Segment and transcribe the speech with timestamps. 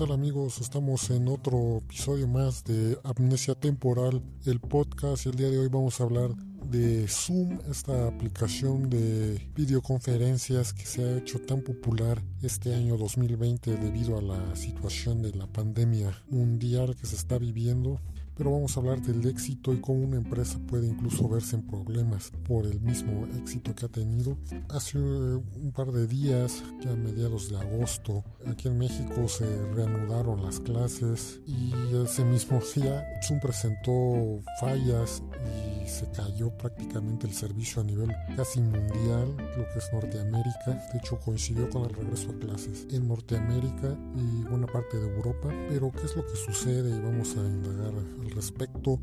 [0.00, 0.62] tal amigos?
[0.62, 5.26] Estamos en otro episodio más de Amnesia Temporal, el podcast.
[5.26, 6.34] El día de hoy vamos a hablar
[6.70, 13.76] de Zoom, esta aplicación de videoconferencias que se ha hecho tan popular este año 2020
[13.76, 18.00] debido a la situación de la pandemia mundial que se está viviendo
[18.40, 22.32] pero vamos a hablar del éxito y cómo una empresa puede incluso verse en problemas
[22.48, 24.38] por el mismo éxito que ha tenido.
[24.70, 29.44] Hace eh, un par de días, ya a mediados de agosto, aquí en México se
[29.74, 37.32] reanudaron las clases y ese mismo día Zoom presentó fallas y se cayó prácticamente el
[37.32, 40.88] servicio a nivel casi mundial, lo que es Norteamérica.
[40.92, 45.48] De hecho, coincidió con el regreso a clases en Norteamérica y buena parte de Europa.
[45.68, 47.00] Pero, ¿qué es lo que sucede?
[47.00, 49.00] Vamos a indagar al respecto.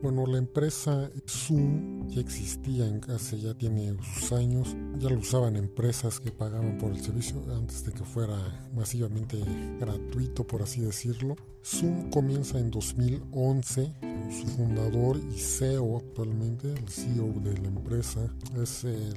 [0.00, 5.56] Bueno, la empresa Zoom ya existía en hace ya tiene sus años, ya lo usaban
[5.56, 8.36] empresas que pagaban por el servicio antes de que fuera
[8.76, 9.36] masivamente
[9.80, 11.34] gratuito, por así decirlo.
[11.64, 13.92] Zoom comienza en 2011,
[14.30, 18.20] su fundador y CEO actualmente, el CEO de la empresa,
[18.62, 19.16] es el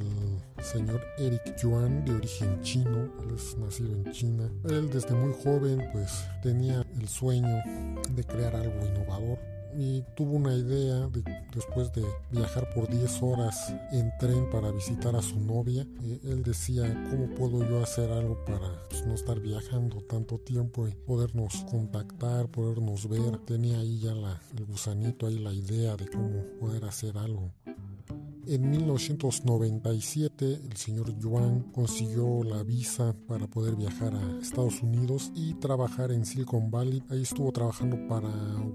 [0.64, 4.52] señor Eric Yuan de origen chino, él es nacido en China.
[4.68, 6.10] Él desde muy joven pues
[6.42, 7.62] tenía el sueño
[8.16, 11.10] de crear algo innovador y tuvo una idea
[11.54, 15.86] después de viajar por 10 horas en tren para visitar a su novia.
[16.04, 20.88] Eh, él decía, ¿cómo puedo yo hacer algo para pues, no estar viajando tanto tiempo
[20.88, 23.38] y podernos contactar, podernos ver?
[23.40, 27.52] Tenía ahí ya la, el gusanito, ahí la idea de cómo poder hacer algo.
[28.48, 35.54] En 1997 el señor Yuan consiguió la visa para poder viajar a Estados Unidos y
[35.56, 37.04] trabajar en Silicon Valley.
[37.10, 38.30] Ahí estuvo trabajando para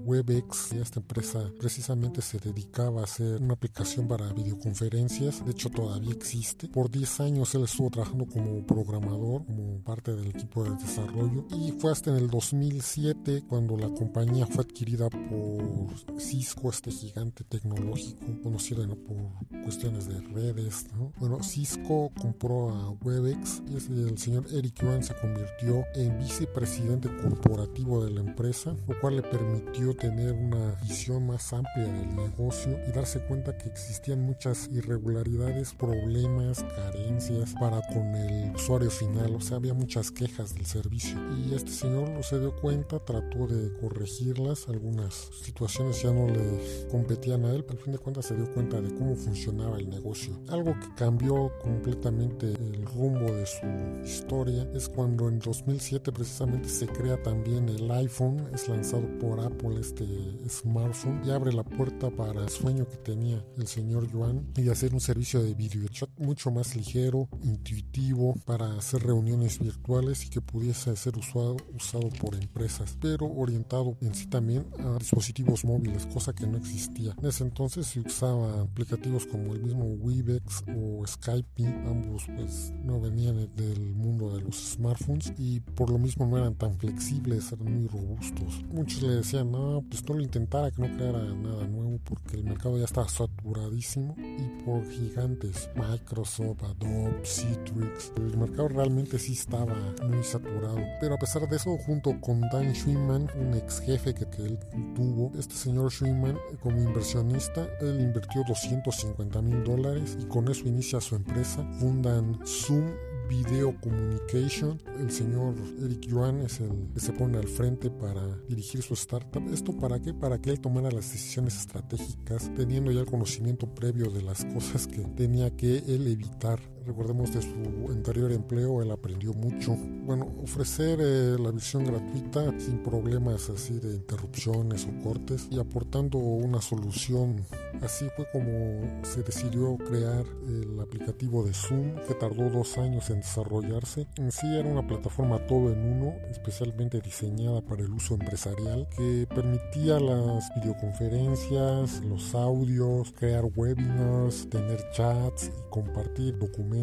[0.05, 0.71] WebEx.
[0.73, 5.45] Esta empresa precisamente se dedicaba a hacer una aplicación para videoconferencias.
[5.45, 6.69] De hecho todavía existe.
[6.69, 11.45] Por 10 años él estuvo trabajando como programador, como parte del equipo de desarrollo.
[11.51, 17.43] Y fue hasta en el 2007 cuando la compañía fue adquirida por Cisco, este gigante
[17.43, 20.85] tecnológico conocido por cuestiones de redes.
[21.17, 28.05] Bueno, Cisco compró a Webex y el señor Eric Yuan se convirtió en vicepresidente corporativo
[28.05, 32.93] de la empresa, lo cual le permitió tener una visión más amplia del negocio y
[32.93, 39.35] darse cuenta que existían muchas irregularidades, problemas, carencias para con el usuario final.
[39.35, 43.47] O sea, había muchas quejas del servicio y este señor lo se dio cuenta, trató
[43.47, 44.69] de corregirlas.
[44.69, 48.49] Algunas situaciones ya no le competían a él, pero al fin de cuentas se dio
[48.53, 50.39] cuenta de cómo funcionaba el negocio.
[50.49, 53.65] Algo que cambió completamente el rumbo de su
[54.05, 59.79] historia es cuando en 2007 precisamente se crea también el iPhone, es lanzado por Apple
[59.79, 60.05] este
[60.49, 64.93] smartphone y abre la puerta para el sueño que tenía el señor Yuan y hacer
[64.93, 70.41] un servicio de video chat mucho más ligero, intuitivo para hacer reuniones virtuales y que
[70.41, 76.33] pudiese ser usado, usado por empresas, pero orientado en sí también a dispositivos móviles, cosa
[76.33, 77.15] que no existía.
[77.19, 82.99] En ese entonces se usaba aplicativos como el mismo Webex o Skype, ambos pues no
[82.99, 87.73] venían del mundo de los smartphones y por lo mismo no eran tan flexibles, eran
[87.73, 88.63] muy robustos.
[88.71, 92.43] Muchos le decían, no, pues no lo intentara, que no creara nada nuevo porque el
[92.43, 99.75] mercado ya estaba saturadísimo y por gigantes, Microsoft, Adobe, Citrix, el mercado realmente sí estaba
[100.07, 100.79] muy saturado.
[100.99, 104.59] Pero a pesar de eso, junto con Dan Schwimman, un ex jefe que, que él
[104.95, 111.01] tuvo, este señor Schwimman como inversionista, él invirtió 250 mil dólares y con eso inicia
[111.01, 111.63] su empresa.
[111.79, 112.91] Fundan Zoom
[113.29, 114.81] Video Communication.
[114.99, 119.43] El señor Eric Yuan es el que se pone al frente para dirigir su startup.
[119.53, 120.13] ¿Esto para qué?
[120.13, 124.87] Para que él tomara las decisiones estratégicas, teniendo ya el conocimiento previo de las cosas
[124.87, 129.75] que tenía que él evitar recordemos de su anterior empleo, él aprendió mucho.
[130.05, 136.17] Bueno, ofrecer eh, la visión gratuita sin problemas así de interrupciones o cortes y aportando
[136.17, 137.45] una solución.
[137.81, 143.17] Así fue como se decidió crear el aplicativo de Zoom, que tardó dos años en
[143.17, 144.07] desarrollarse.
[144.15, 149.27] En sí era una plataforma todo en uno, especialmente diseñada para el uso empresarial, que
[149.35, 156.76] permitía las videoconferencias, los audios, crear webinars, tener chats y compartir documentos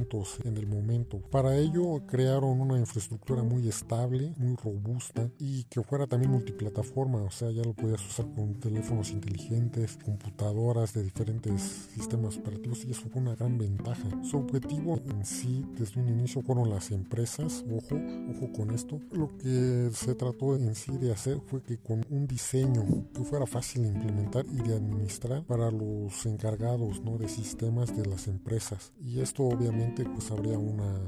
[0.45, 1.21] en el momento.
[1.31, 7.31] Para ello crearon una infraestructura muy estable, muy robusta y que fuera también multiplataforma, o
[7.31, 11.63] sea, ya lo podías usar con teléfonos inteligentes, computadoras de diferentes
[11.95, 14.09] sistemas operativos y eso fue una gran ventaja.
[14.23, 17.97] Su objetivo en sí desde un inicio fueron las empresas, ojo,
[18.31, 19.01] ojo con esto.
[19.13, 23.47] Lo que se trató en sí de hacer fue que con un diseño que fuera
[23.47, 27.17] fácil de implementar y de administrar para los encargados ¿no?
[27.19, 28.93] de sistemas de las empresas.
[29.01, 31.01] Y esto obviamente pues habría una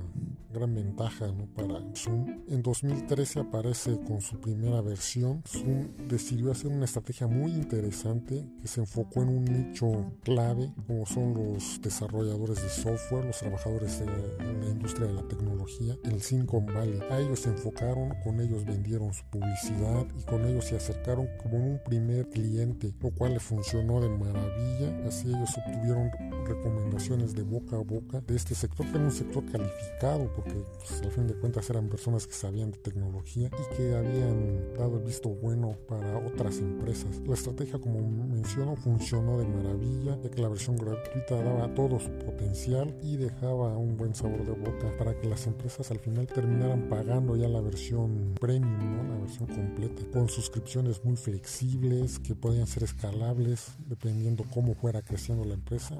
[0.57, 1.47] gran ventaja ¿no?
[1.55, 2.45] para Zoom.
[2.49, 5.43] En 2013 aparece con su primera versión.
[5.47, 11.07] Zoom decidió hacer una estrategia muy interesante que se enfocó en un nicho clave como
[11.07, 16.67] son los desarrolladores de software, los trabajadores de la industria de la tecnología, el Silicon
[16.67, 17.01] Valley.
[17.11, 21.59] A ellos se enfocaron, con ellos vendieron su publicidad y con ellos se acercaron como
[21.59, 25.07] un primer cliente, lo cual le funcionó de maravilla.
[25.07, 26.11] Así ellos obtuvieron
[26.47, 31.03] recomendaciones de boca a boca de este sector, que era un sector calificado, porque pues,
[31.03, 35.05] al fin de cuentas eran personas que sabían de tecnología y que habían dado el
[35.05, 37.21] visto bueno para otras empresas.
[37.27, 42.11] La estrategia, como menciono, funcionó de maravilla, ya que la versión gratuita daba todo su
[42.19, 46.89] potencial y dejaba un buen sabor de boca para que las empresas al final terminaran
[46.89, 49.15] pagando ya la versión premium, ¿no?
[49.15, 55.45] la versión completa, con suscripciones muy flexibles que podían ser escalables dependiendo cómo fuera creciendo
[55.45, 55.97] la empresa.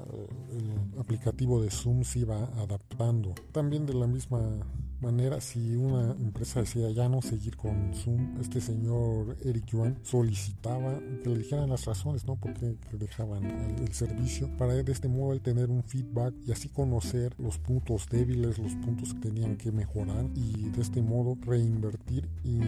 [0.51, 3.33] El aplicativo de Zoom se iba adaptando.
[3.51, 4.86] También de la misma 嗯。
[5.01, 11.29] Manera, si una empresa decía ya no seguir con Zoom, este señor Eric Yuan solicitaba que
[11.29, 12.35] le dijeran las razones, ¿no?
[12.35, 17.33] Porque dejaban el, servicio para de este modo él tener un feedback y así conocer
[17.39, 22.59] los puntos débiles, los puntos que tenían que mejorar y de este modo reinvertir y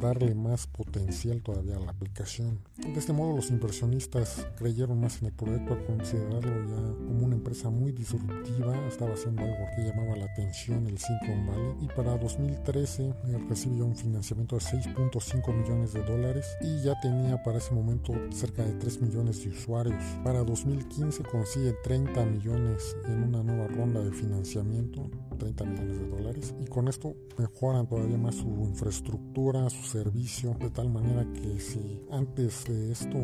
[0.00, 2.60] darle más potencial todavía a la aplicación.
[2.78, 7.36] De este modo los inversionistas creyeron más en el proyecto al considerarlo ya como una
[7.36, 12.16] empresa muy disruptiva, estaba haciendo algo que llamaba la atención el Silicon Valley y para
[12.16, 13.14] 2013 eh,
[13.48, 18.64] recibió un financiamiento de 6.5 millones de dólares y ya tenía para ese momento cerca
[18.64, 20.02] de 3 millones de usuarios.
[20.24, 26.19] Para 2015 consigue 30 millones en una nueva ronda de financiamiento, 30 millones de dólares
[26.60, 32.00] y con esto mejoran todavía más su infraestructura, su servicio, de tal manera que si
[32.10, 33.18] antes de esto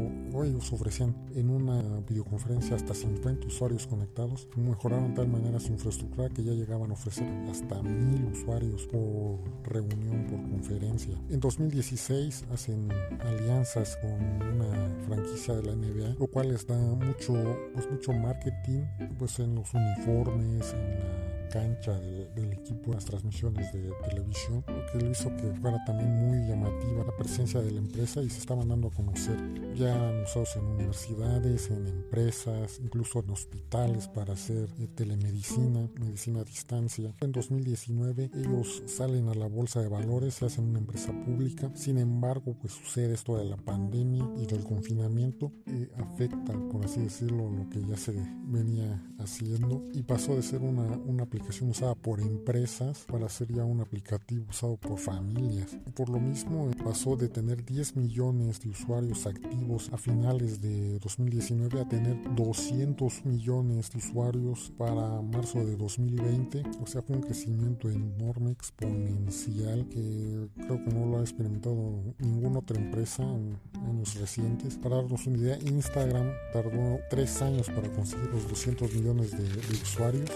[0.44, 6.28] ellos ofrecían en una videoconferencia hasta 50 usuarios conectados, mejoraron de tal manera su infraestructura
[6.30, 11.18] que ya llegaban a ofrecer hasta 1000 usuarios por reunión, por conferencia.
[11.30, 12.88] En 2016 hacen
[13.20, 17.34] alianzas con una franquicia de la NBA, lo cual les da mucho,
[17.74, 18.82] pues mucho marketing
[19.18, 25.04] pues en los uniformes, en la cancha del equipo, las transmisiones de televisión, lo que
[25.04, 28.68] lo hizo que fuera también muy llamativa la presencia de la empresa y se estaban
[28.68, 29.36] dando a conocer
[29.74, 29.94] ya
[30.24, 37.14] usados en universidades, en empresas, incluso en hospitales para hacer eh, telemedicina, medicina a distancia.
[37.20, 41.98] En 2019 ellos salen a la bolsa de valores, se hacen una empresa pública, sin
[41.98, 47.50] embargo pues sucede esto de la pandemia y del confinamiento, eh, afecta por así decirlo
[47.50, 48.12] lo que ya se
[48.44, 53.64] venía haciendo y pasó de ser una, una aplicación usada por empresas para ser ya
[53.64, 55.76] un aplicativo usado por familias.
[55.94, 61.80] Por lo mismo pasó de tener 10 millones de usuarios activos a finales de 2019
[61.80, 66.62] a tener 200 millones de usuarios para marzo de 2020.
[66.82, 72.60] O sea, fue un crecimiento enorme, exponencial, que creo que no lo ha experimentado ninguna
[72.60, 74.76] otra empresa en años recientes.
[74.76, 79.46] Para darnos una idea, Instagram tardó 3 años para conseguir los 200 millones de,
[79.82, 80.30] usuarios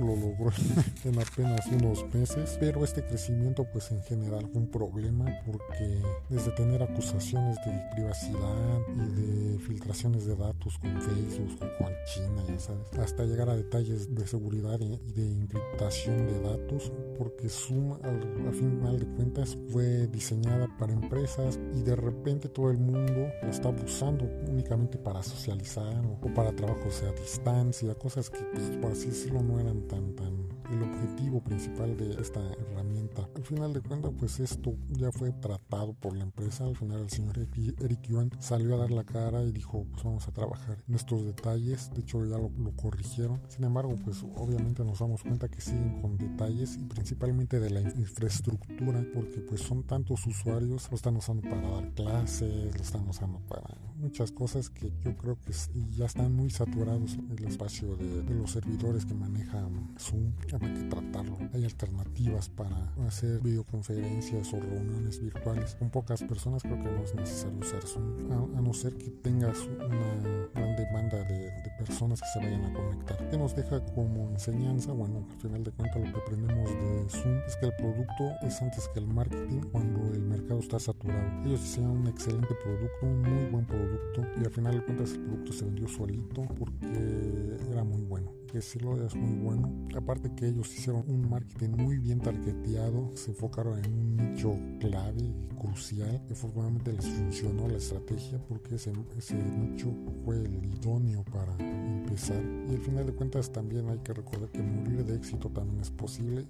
[0.00, 0.50] lo logró
[1.04, 6.50] en apenas unos meses, pero este crecimiento pues en general fue un problema porque desde
[6.52, 12.92] tener acusaciones de privacidad y de filtraciones de datos con Facebook, con China, ya sabes,
[12.98, 18.54] hasta llegar a detalles de seguridad y de encriptación de datos, porque Zoom al, al
[18.54, 23.68] final de cuentas fue diseñada para empresas y de repente todo el mundo la está
[23.68, 29.08] usando únicamente para socializar o, o para trabajos a distancia, cosas que pues, por así
[29.08, 33.28] decirlo no eran tan, tan el objetivo principal de esta herramienta.
[33.34, 36.64] Al final de cuentas, pues esto ya fue tratado por la empresa.
[36.64, 40.28] Al final el señor Eric Yuan salió a dar la cara y dijo, pues vamos
[40.28, 41.90] a trabajar en estos detalles.
[41.94, 43.40] De hecho, ya lo, corrigieron.
[43.48, 47.80] Sin embargo, pues obviamente nos damos cuenta que siguen con detalles y principalmente de la
[47.80, 53.40] infraestructura, porque pues son tantos usuarios, lo están usando para dar clases, lo están usando
[53.40, 55.52] para muchas cosas que yo creo que
[55.90, 60.32] ya están muy saturados el espacio de, de los servidores que manejan Zoom
[60.68, 61.38] que tratarlo.
[61.52, 66.62] Hay alternativas para hacer videoconferencias o reuniones virtuales con pocas personas.
[66.62, 71.18] Creo que no es necesario usar Zoom, a, no ser que tengas una gran demanda
[71.24, 73.30] de, personas que se vayan a conectar.
[73.30, 74.92] Que nos deja como enseñanza?
[74.92, 78.60] Bueno, al final de cuentas lo que aprendemos de Zoom es que el producto es
[78.60, 81.42] antes que el marketing cuando el mercado está saturado.
[81.46, 85.20] Ellos diseñaron un excelente producto, un muy buen producto y al final de cuentas el
[85.20, 89.70] producto se vendió solito porque era muy bueno que sí lo es muy bueno.
[89.96, 95.34] Aparte que ellos hicieron un marketing muy bien targeteado, se enfocaron en un nicho clave,
[95.58, 99.92] crucial, que afortunadamente les funcionó la estrategia porque ese, ese nicho
[100.24, 102.42] fue el idóneo para empezar.
[102.68, 105.90] Y al final de cuentas también hay que recordar que morir de éxito también es
[105.90, 106.46] posible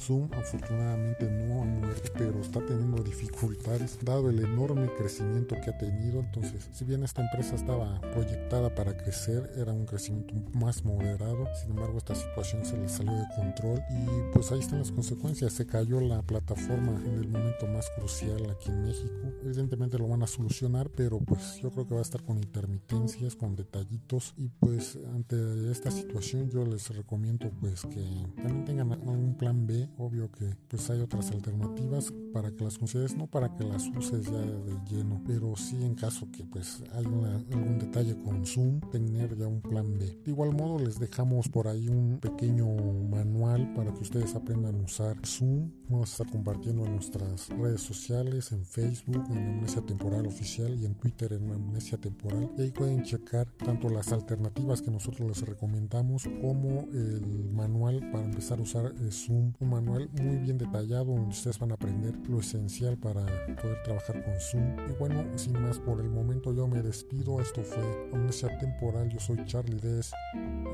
[0.00, 5.78] Zoom afortunadamente no ha muerto, pero está teniendo dificultades dado el enorme crecimiento que ha
[5.78, 6.20] tenido.
[6.20, 11.46] Entonces, si bien esta empresa estaba proyectada para crecer, era un crecimiento más moderado.
[11.60, 15.52] Sin embargo, esta situación se le salió de control y pues ahí están las consecuencias.
[15.52, 19.32] Se cayó la plataforma en el momento más crucial aquí en México.
[19.44, 23.36] Evidentemente lo van a solucionar, pero pues yo creo que va a estar con intermitencias,
[23.36, 28.04] con detallitos y pues ante esta situación yo les recomiendo pues que
[28.36, 29.88] también tengan un plan B.
[29.98, 34.24] Obvio que pues hay otras alternativas para que las consideres, no para que las uses
[34.24, 39.36] ya de lleno, pero sí en caso que pues hay algún detalle con Zoom, tener
[39.36, 40.18] ya un plan B.
[40.24, 42.66] De igual modo les dejamos por ahí un pequeño
[43.10, 45.70] manual para que ustedes aprendan a usar Zoom.
[45.88, 50.86] Vamos a estar compartiendo en nuestras redes sociales, en Facebook, en Amnesia Temporal Oficial y
[50.86, 52.50] en Twitter en Amnesia Temporal.
[52.56, 58.24] Y ahí pueden checar tanto las alternativas que nosotros les recomendamos como el manual para
[58.24, 59.52] empezar a usar eh, Zoom.
[59.80, 63.24] Manual muy bien detallado donde ustedes van a aprender lo esencial para
[63.60, 64.76] poder trabajar con Zoom.
[64.88, 67.40] Y bueno, sin más por el momento yo me despido.
[67.40, 67.82] Esto fue
[68.12, 69.08] Amnesia Temporal.
[69.08, 70.12] Yo soy Charlie Des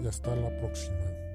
[0.03, 1.26] y hasta la próxima.